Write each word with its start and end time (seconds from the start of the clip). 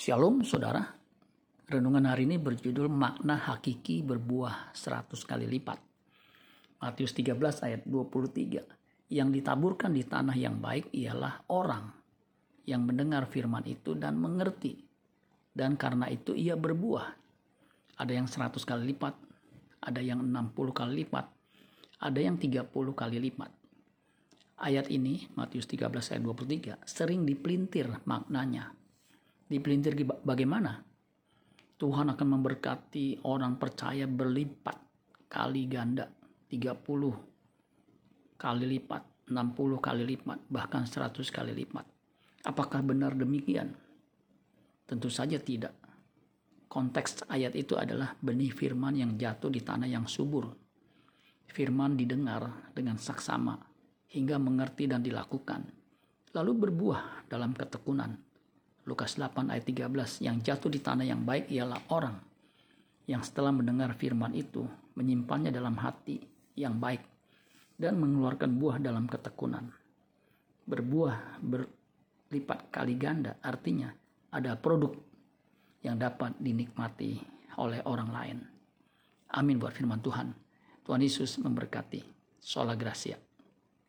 Shalom 0.00 0.40
saudara. 0.48 0.80
Renungan 1.68 2.08
hari 2.08 2.24
ini 2.24 2.40
berjudul 2.40 2.88
makna 2.88 3.36
hakiki 3.36 4.00
berbuah 4.00 4.72
100 4.72 5.12
kali 5.28 5.44
lipat. 5.44 5.76
Matius 6.80 7.12
13 7.12 7.36
ayat 7.60 7.84
23. 7.84 9.12
Yang 9.12 9.28
ditaburkan 9.28 9.92
di 9.92 10.00
tanah 10.00 10.32
yang 10.40 10.56
baik 10.56 10.88
ialah 10.96 11.44
orang 11.52 11.92
yang 12.64 12.88
mendengar 12.88 13.28
firman 13.28 13.60
itu 13.68 13.92
dan 13.92 14.16
mengerti. 14.16 14.80
Dan 15.52 15.76
karena 15.76 16.08
itu 16.08 16.32
ia 16.32 16.56
berbuah. 16.56 17.12
Ada 18.00 18.16
yang 18.16 18.24
100 18.24 18.56
kali 18.56 18.96
lipat, 18.96 19.12
ada 19.84 20.00
yang 20.00 20.24
60 20.24 20.72
kali 20.72 21.04
lipat, 21.04 21.28
ada 22.00 22.20
yang 22.24 22.40
30 22.40 22.72
kali 22.72 23.20
lipat. 23.20 23.52
Ayat 24.64 24.88
ini, 24.88 25.28
Matius 25.36 25.68
13 25.68 25.92
ayat 25.92 26.24
23, 26.24 26.88
sering 26.88 27.28
dipelintir 27.28 28.00
maknanya 28.08 28.79
dipelintir 29.50 29.98
bagaimana? 30.22 30.78
Tuhan 31.74 32.12
akan 32.14 32.28
memberkati 32.38 33.26
orang 33.26 33.58
percaya 33.58 34.06
berlipat 34.06 34.78
kali 35.26 35.66
ganda. 35.66 36.06
30 36.50 36.82
kali 38.34 38.64
lipat 38.66 39.02
60 39.30 39.78
kali 39.78 40.02
lipat 40.02 40.38
bahkan 40.50 40.82
100 40.86 41.14
kali 41.30 41.54
lipat. 41.54 41.86
Apakah 42.46 42.82
benar 42.82 43.14
demikian? 43.14 43.70
Tentu 44.86 45.06
saja 45.06 45.38
tidak. 45.38 45.74
Konteks 46.66 47.26
ayat 47.30 47.54
itu 47.54 47.78
adalah 47.78 48.18
benih 48.18 48.50
firman 48.50 48.98
yang 48.98 49.14
jatuh 49.14 49.50
di 49.50 49.62
tanah 49.62 49.86
yang 49.86 50.06
subur. 50.10 50.50
Firman 51.50 51.98
didengar 51.98 52.70
dengan 52.74 52.98
saksama 52.98 53.58
hingga 54.10 54.38
mengerti 54.38 54.90
dan 54.90 55.02
dilakukan. 55.02 55.70
Lalu 56.34 56.52
berbuah 56.66 57.26
dalam 57.30 57.54
ketekunan 57.54 58.29
Lukas 58.88 59.20
8 59.20 59.52
ayat 59.52 59.64
13 59.68 60.24
yang 60.24 60.40
jatuh 60.40 60.72
di 60.72 60.80
tanah 60.80 61.04
yang 61.04 61.22
baik 61.24 61.52
ialah 61.52 61.80
orang 61.92 62.16
yang 63.10 63.20
setelah 63.26 63.50
mendengar 63.50 63.92
firman 63.98 64.32
itu 64.32 64.64
menyimpannya 64.94 65.50
dalam 65.50 65.74
hati 65.76 66.22
yang 66.54 66.78
baik 66.78 67.02
dan 67.80 67.96
mengeluarkan 67.96 68.60
buah 68.60 68.76
dalam 68.78 69.08
ketekunan. 69.10 69.72
Berbuah 70.68 71.42
berlipat 71.42 72.70
kali 72.70 72.94
ganda 72.94 73.40
artinya 73.42 73.90
ada 74.30 74.54
produk 74.54 74.94
yang 75.80 75.96
dapat 75.96 76.36
dinikmati 76.38 77.18
oleh 77.58 77.80
orang 77.88 78.10
lain. 78.12 78.38
Amin 79.34 79.56
buat 79.58 79.74
firman 79.74 80.04
Tuhan. 80.04 80.30
Tuhan 80.84 81.00
Yesus 81.00 81.38
memberkati. 81.38 82.02
Sola 82.40 82.72
Gracia. 82.72 83.29